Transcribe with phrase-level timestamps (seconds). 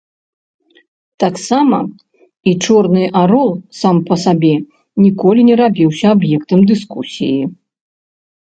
[1.23, 1.77] Таксама
[2.53, 3.51] і чорны арол
[3.81, 4.53] сам па сабе
[5.05, 7.41] ніколі не рабіўся аб'ектам дыскусіі.